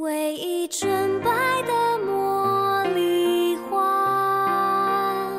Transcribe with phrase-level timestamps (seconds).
[0.00, 1.30] 唯一纯白
[1.62, 1.72] 的
[2.06, 5.30] 茉莉花，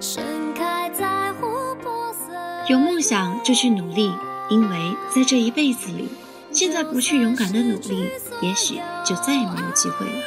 [0.00, 2.32] 盛开在琥珀色。
[2.68, 4.12] 有梦想就去努力，
[4.48, 6.08] 因为在这一辈子里，
[6.50, 8.10] 现在不去勇敢的努力，
[8.40, 10.22] 也许就再也没有机会了。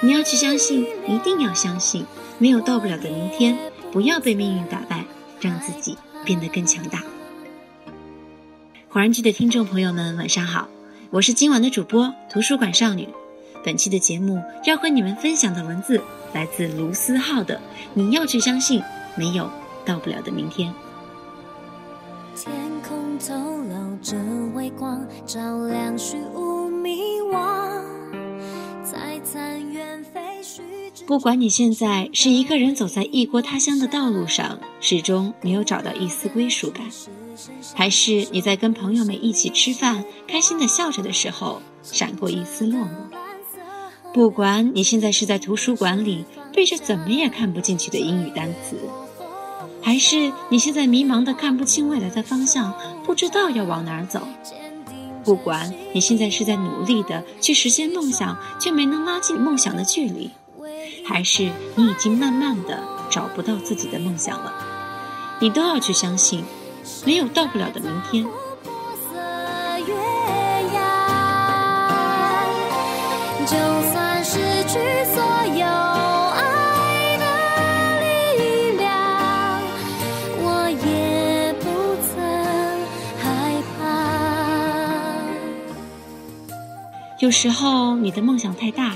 [0.00, 2.06] 你要去相信，一定要相信，
[2.38, 3.58] 没有到不了的明天。
[3.92, 5.04] 不要被命运打败，
[5.40, 7.02] 让自己变得更强大。
[8.88, 10.66] 华人剧的听众朋友们，晚上好，
[11.14, 13.08] 我是今晚的主播图书馆少女。
[13.64, 16.02] 本期的节目要和你们分享的文字
[16.32, 17.54] 来自卢思浩的
[17.94, 18.82] 《你要去相信，
[19.14, 19.48] 没有
[19.84, 20.72] 到不了的明天》。
[22.34, 24.16] 天空透露着
[24.56, 27.13] 微光，照亮虚无迷
[31.06, 36.86] 不管你现在是一个人走在异国他乡的道路上，始终没有找到一丝归属感，
[37.74, 42.88] 还是你在跟朋友们一起吃饭，开心的笑着的时候，闪过一丝落寞。
[44.14, 48.78] 不管你现在是在图书馆里背着怎么也看不进去的英语单词，
[49.82, 52.72] 还是你现在迷茫的看不清未来的方向，
[53.04, 54.26] 不知道要往哪儿走。
[55.22, 60.30] 不管你现在是在努力的去实现梦想，却没能拉近梦想的距离，
[61.04, 64.52] 还是你已经慢慢的找不到自己的梦想了，
[65.38, 66.44] 你都要去相信，
[67.04, 68.26] 没有到不了的明天。
[73.46, 73.50] 就
[73.92, 74.78] 算失去
[75.12, 75.22] 所
[75.54, 75.66] 有
[76.32, 77.24] 爱的
[78.38, 78.42] 力
[78.78, 78.88] 量，
[80.40, 81.64] 我也不
[82.08, 82.16] 曾
[83.20, 83.22] 害
[83.76, 83.82] 怕。
[87.18, 88.94] 有时候你的梦想太大，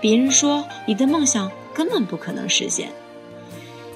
[0.00, 2.88] 别人说你的梦想根本不可能实现；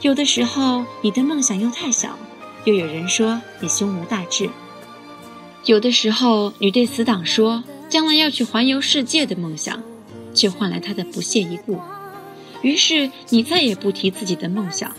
[0.01, 2.19] 有的时候你的梦想又太小，
[2.65, 4.49] 又有人说你胸无大志；
[5.65, 9.83] 有的时候你对死党说将来要去环游世界的梦想，
[10.35, 11.79] 却换来他的不屑一顾，
[12.63, 14.91] 于是你再也不提自己的梦想；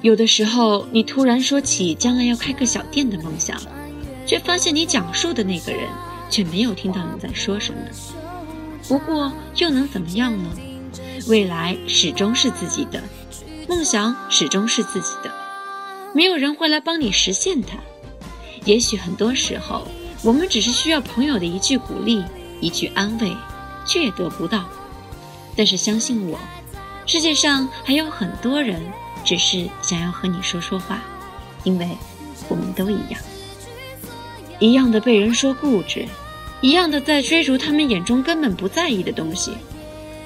[0.00, 3.60] 有的时候你突然说起将来要开个小店的梦想，
[4.26, 5.82] 却发现你讲述的那个人
[6.30, 7.78] 却没有听到你在说什么。
[8.88, 10.50] 不过又能怎么样呢？
[11.26, 13.02] 未来始终是自己的，
[13.68, 15.32] 梦想始终是自己的，
[16.14, 17.78] 没有人会来帮你实现它。
[18.64, 19.86] 也许很多时候，
[20.22, 22.22] 我们只是需要朋友的一句鼓励、
[22.60, 23.34] 一句安慰，
[23.86, 24.68] 却也得不到。
[25.56, 26.38] 但是相信我，
[27.06, 28.82] 世界上还有很多人
[29.24, 31.02] 只是想要和你说说话，
[31.62, 31.88] 因为
[32.48, 33.20] 我们都一样，
[34.58, 36.06] 一样的被人说固执，
[36.64, 39.52] 一样的在追逐他们眼中根本不在意的东西。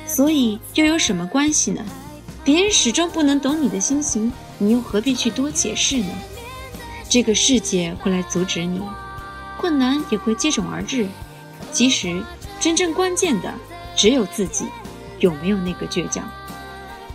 [0.07, 1.85] 所以又有什么关系呢？
[2.45, 6.11] 别人始终不能懂你的心情，你又何必去多解释呢？
[7.09, 8.81] 这个世界会来阻止你，
[9.59, 11.09] 困难也会接踵而至。
[11.73, 12.23] 其实，
[12.61, 13.53] 真正关键的
[13.97, 14.65] 只有自己，
[15.19, 16.31] 有没有那个倔强。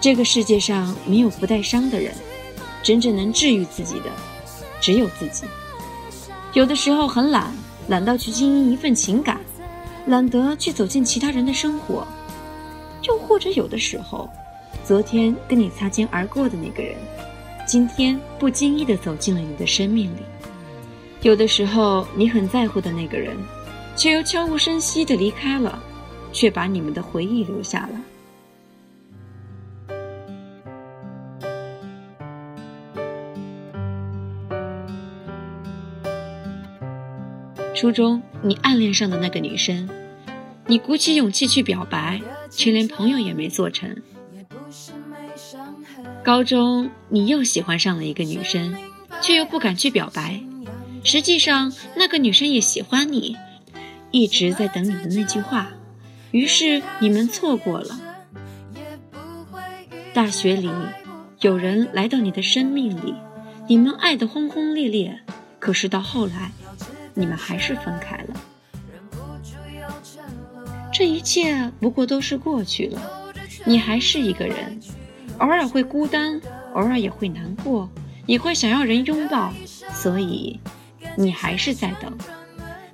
[0.02, 2.14] 这个世界上没有不带伤的人，
[2.84, 4.12] 真正能治愈自己的，
[4.82, 5.46] 只有自己。
[6.52, 7.56] 有的时候很懒，
[7.88, 9.40] 懒到去经营一份情感，
[10.08, 12.08] 懒得去走进其他人的生活。
[13.04, 14.30] 又或者有的时候，
[14.84, 16.96] 昨天跟你擦肩而过的那个人，
[17.68, 20.20] 今天不经意地走进了你的生命里。
[21.22, 23.36] 有的时候，你很在乎的那个人，
[23.96, 25.82] 却又悄无声息地离开了，
[26.32, 28.02] 却把你们的回忆留下了。
[37.84, 39.90] 初中你暗恋上的那个女生，
[40.68, 44.02] 你鼓起勇气去表白，却连朋友也没做成。
[46.24, 48.74] 高中你又喜欢上了一个女生，
[49.20, 50.40] 却又不敢去表白。
[51.04, 53.36] 实际上，那个女生也喜欢你，
[54.12, 55.74] 一直在等你的那句话。
[56.32, 58.00] 于是你们错过了。
[60.14, 60.70] 大学里，
[61.42, 63.14] 有人来到你的生命里，
[63.68, 65.20] 你们爱得轰轰烈烈，
[65.60, 66.54] 可是到后来，
[67.14, 68.42] 你们还是分开了。
[70.92, 73.02] 这一切不过都是过去了，
[73.66, 74.80] 你还是一个人，
[75.40, 76.40] 偶尔会孤单，
[76.74, 77.90] 偶尔也会难过，
[78.26, 79.52] 也会想要人拥抱，
[79.94, 80.60] 所以
[81.16, 82.16] 你还是在等。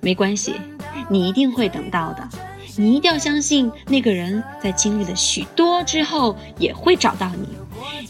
[0.02, 0.56] 没关系，
[1.10, 2.28] 你一定会等到的。
[2.78, 7.50] 你一定要相信，那个人在经历了许多之后也会找到你。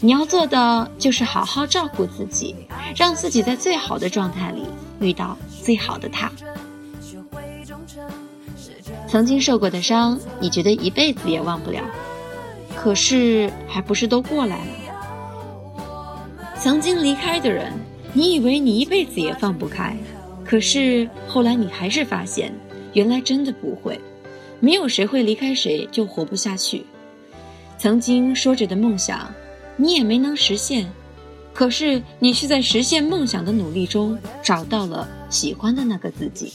[0.00, 2.54] 你要做的就是好好照顾自己，
[2.94, 4.64] 让自己在最好的状态里
[5.00, 6.30] 遇到最好的他。
[9.08, 11.82] 曾经受过的伤，你觉得一辈子也忘不了，
[12.76, 14.66] 可是还不是都过来了？
[16.56, 17.72] 曾经离开的人，
[18.12, 19.96] 你以为你一辈子也放不开，
[20.44, 22.52] 可是后来你还是发现，
[22.92, 23.98] 原来真的不会。
[24.60, 26.84] 没有谁会离开谁就活不下去。
[27.78, 29.32] 曾经说着的梦想，
[29.76, 30.92] 你也没能实现，
[31.52, 36.52] 可是你却在实现梦想的努力中找到了喜欢的那个自己。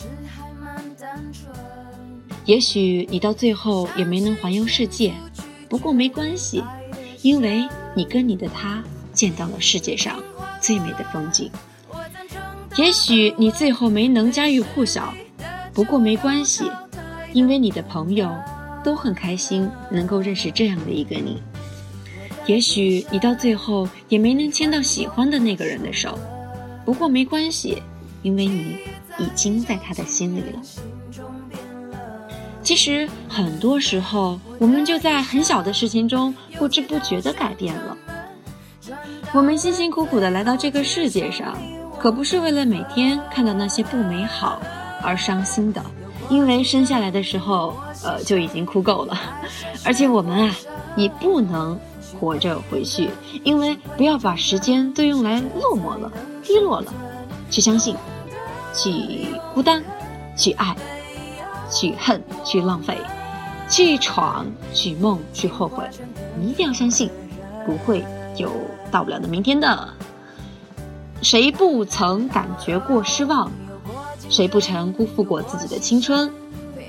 [2.45, 5.13] 也许你到最后也没能环游世界，
[5.68, 6.63] 不过没关系，
[7.21, 8.83] 因为你跟你的他
[9.13, 10.21] 见到了世界上
[10.62, 11.51] 最美的风景。
[12.77, 15.13] 也许你最后没能家喻户晓，
[15.74, 16.69] 不过没关系，
[17.33, 18.30] 因为你的朋友
[18.83, 21.41] 都很开心能够认识这样的一个你。
[22.45, 26.18] 也许你到最后也没能牵到喜欢的那个人的手，
[26.86, 27.81] 不过没关系，
[28.21, 28.77] 因为你
[29.18, 30.62] 已经在他的心里了。
[32.62, 37.97] 其实很多时候，我们就在很小的事情中不知不觉地改变了。
[39.33, 41.57] 我们辛辛苦苦地来到这个世界上，
[42.00, 44.62] 可不是为了每天看到那些不美好
[45.01, 45.83] 而伤心的，
[46.30, 49.19] 因为生下来的时候，呃就已经哭够了。
[49.86, 50.56] 而且我们啊，
[50.95, 51.80] 你不能
[52.19, 53.09] 活着回去，
[53.44, 56.12] 因为不要把时间都用来落寞了、
[56.44, 56.94] 低落了。
[57.50, 57.95] 去相信，
[58.73, 59.83] 去孤单，
[60.35, 60.75] 去爱。
[61.67, 62.95] 去恨，去浪费，
[63.67, 65.83] 去闯，去梦，去后悔。
[66.39, 67.09] 你一定要相信，
[67.65, 68.06] 不会
[68.38, 68.51] 有
[68.91, 69.89] 到不了的明天的。
[71.23, 73.51] 谁不曾感觉过失望？
[74.29, 76.31] 谁不曾辜负过自己的青春？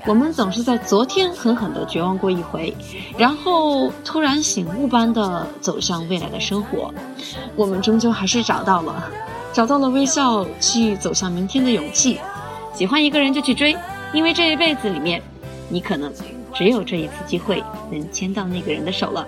[0.05, 2.73] 我们总是在昨天狠狠地绝望过一回，
[3.17, 6.93] 然后突然醒悟般的走向未来的生活。
[7.55, 9.11] 我们终究还是找到了，
[9.51, 12.19] 找到了微笑去走向明天的勇气。
[12.73, 13.75] 喜欢一个人就去追。
[14.13, 15.21] 因为这一辈子里面，
[15.67, 16.09] 你可能
[16.53, 17.61] 只有这一次机会
[17.91, 19.27] 能牵到那个人的手了。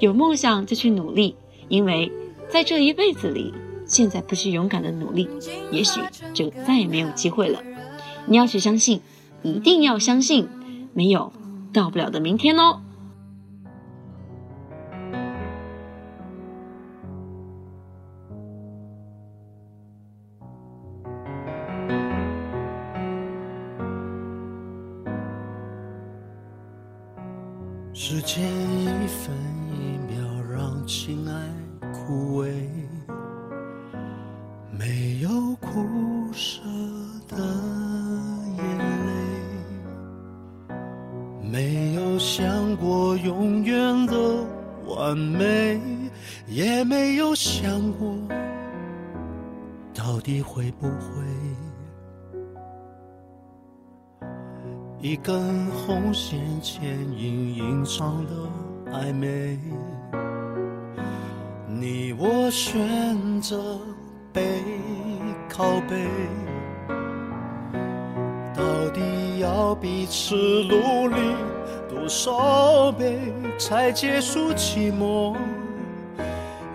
[0.00, 1.36] 有梦想就去努力，
[1.68, 2.10] 因为
[2.48, 3.54] 在这一辈子里，
[3.86, 5.28] 现在不去勇敢的努力，
[5.70, 6.00] 也许
[6.34, 7.60] 就再也没有机会了。
[8.26, 9.00] 你要去相信，
[9.42, 10.48] 一定要相信，
[10.92, 11.32] 没有
[11.72, 12.82] 到不了的明天哦。
[27.92, 29.36] 时间一分
[29.72, 31.48] 一秒让情爱
[31.92, 32.50] 枯萎，
[34.76, 35.28] 没有
[35.60, 36.60] 哭涩
[42.32, 44.14] 想过永远的
[44.86, 45.80] 完美，
[46.46, 48.16] 也没有想过
[49.92, 51.24] 到底会不会。
[55.00, 56.88] 一根红线牵
[57.18, 58.32] 引隐藏的
[58.92, 59.58] 暧昧，
[61.66, 63.76] 你我选择
[64.32, 64.62] 背
[65.48, 66.06] 靠背，
[68.54, 71.16] 到底要彼此努力
[72.10, 75.36] 多少倍才结束寂寞？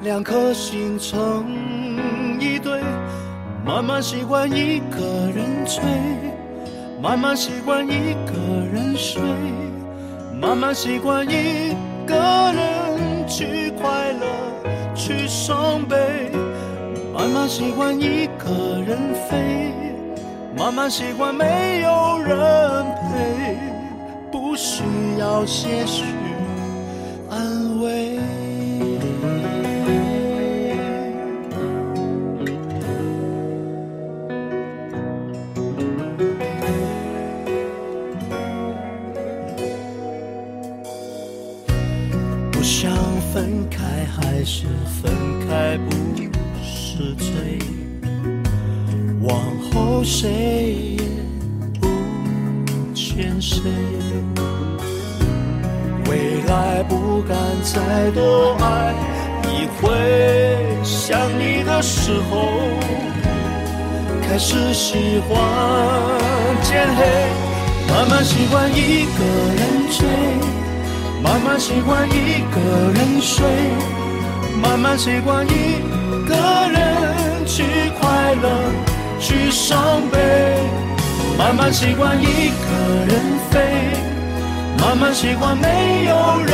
[0.01, 1.45] 两颗心成
[2.39, 2.79] 一对，
[3.65, 4.97] 慢慢习惯一个
[5.35, 5.83] 人醉。
[7.01, 8.31] 慢慢习惯一个
[8.73, 9.21] 人睡，
[10.39, 11.75] 慢慢习惯一
[12.07, 12.15] 个
[12.53, 14.25] 人去快乐，
[14.95, 16.31] 去伤悲，
[17.13, 19.73] 慢慢习惯一个人飞，
[20.57, 22.38] 慢慢习惯没有人
[23.11, 23.75] 陪，
[24.55, 24.83] 需
[25.19, 26.03] 要些许
[27.29, 28.19] 安慰。
[42.51, 42.95] 不想
[43.33, 44.67] 分开，还是
[45.01, 45.12] 分
[45.47, 45.91] 开不
[46.63, 47.59] 是罪，
[49.21, 49.38] 往
[49.71, 50.94] 后谁
[53.15, 53.62] 欠谁，
[56.10, 58.93] 未来不敢再多爱
[59.43, 59.88] 一回。
[60.84, 62.50] 想你的时候，
[64.27, 65.39] 开始喜欢
[66.62, 67.05] 天黑，
[67.88, 69.24] 慢慢习惯一个
[69.55, 70.05] 人追，
[71.24, 72.60] 慢慢习惯一个
[72.91, 73.45] 人睡。
[74.62, 75.79] 慢慢习惯一
[76.27, 76.36] 个
[76.69, 77.63] 人去
[77.98, 78.50] 快乐，
[79.22, 80.17] 去伤悲；
[81.38, 82.25] 慢慢习惯一个
[83.08, 83.60] 人飞；
[84.80, 86.54] 慢慢习惯没有人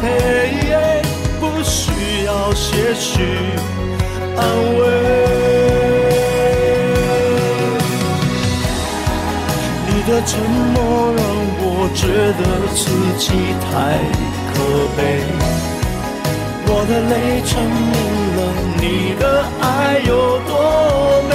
[0.00, 1.02] 陪，
[1.40, 3.22] 不需要些许
[4.36, 4.40] 安
[4.78, 4.80] 慰。
[9.88, 10.40] 你的沉
[10.72, 10.76] 默
[11.16, 11.20] 让
[11.64, 12.00] 我觉
[12.38, 12.40] 得
[12.74, 12.80] 自
[13.18, 13.24] 己
[13.60, 13.70] 太
[14.52, 14.54] 可
[14.96, 14.98] 悲。
[16.64, 17.12] 我的泪
[17.44, 17.50] 证
[17.92, 17.94] 明
[18.36, 18.40] 了
[18.80, 18.82] 你
[19.20, 19.22] 的
[19.60, 19.62] 爱
[20.06, 20.10] 有
[20.48, 20.50] 多
[21.28, 21.30] 美，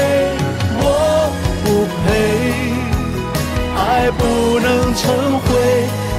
[4.12, 5.56] 不能成灰，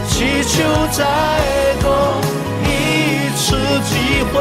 [0.08, 1.04] 祈求再
[1.80, 2.20] 多
[2.64, 4.34] 一次机会。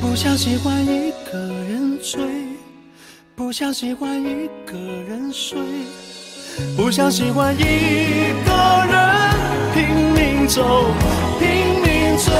[0.00, 2.20] 不想喜欢一个人醉，
[3.36, 4.76] 不想喜欢一个
[5.08, 5.58] 人睡，
[6.76, 8.52] 不想喜欢一个
[8.90, 8.98] 人
[9.74, 10.86] 拼命走，
[11.38, 11.48] 拼
[11.82, 12.34] 命追，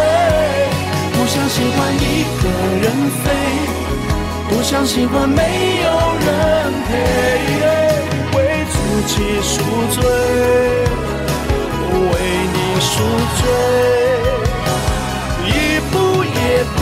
[1.12, 2.48] 不想喜欢一个
[2.82, 2.92] 人
[3.24, 3.61] 飞。
[4.54, 5.42] 不想喜欢没
[5.82, 5.88] 有
[6.24, 6.92] 人陪，
[8.36, 8.38] 为
[8.70, 8.76] 自
[9.08, 9.54] 己赎
[9.90, 9.98] 罪，
[11.90, 12.12] 为
[12.52, 12.92] 你赎
[13.40, 13.42] 罪，
[15.46, 15.50] 一
[15.90, 16.30] 步也
[16.76, 16.80] 不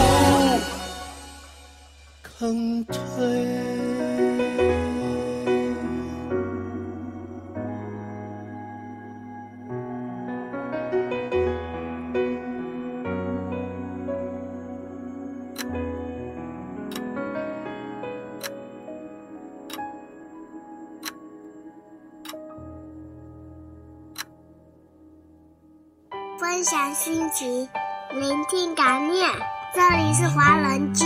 [26.51, 27.69] 分享心情，
[28.13, 29.25] 聆听感念。
[29.73, 31.05] 这里是华人居，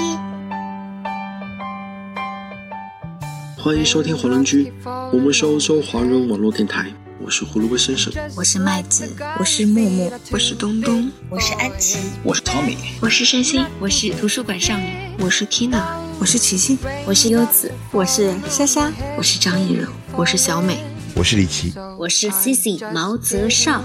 [3.58, 4.72] 欢迎收听华人居，
[5.12, 6.86] 我们是欧洲华人网络电台，
[7.20, 15.82] 我是胡萝卜先生，我是麦子，我是木木，我是东东，我是安琪，我是 Tommy，我是山心，我是图书馆少女，我是 Tina，
[16.18, 19.86] 我是琪琪，我是优子，我是莎莎，我是张艺柔，
[20.16, 20.82] 我是小美。
[21.16, 23.83] 我是李琦，我是 Cici 毛泽少。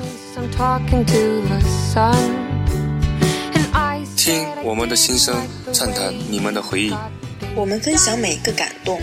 [4.16, 5.36] 听我们的心声，
[5.72, 6.94] 畅谈你们的回忆。
[7.56, 9.00] 我们分享每一个感动，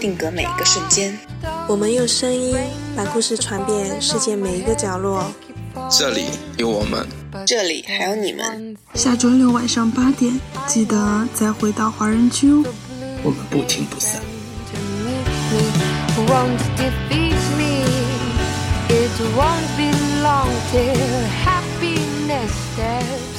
[0.00, 1.16] 定格每一个瞬间。
[1.68, 2.56] 我们用声音
[2.96, 5.32] 把故事传遍世界每一个角落。
[5.88, 6.24] 这里
[6.58, 7.06] 有我们，
[7.46, 8.76] 这里还有你们。
[8.94, 12.64] 下周六晚上八点，记得再回到华人区哦。
[13.22, 14.20] 我们不听不散。
[16.28, 17.41] won't defeat me.
[19.14, 19.92] It won't be
[20.22, 23.31] long till happiness stays.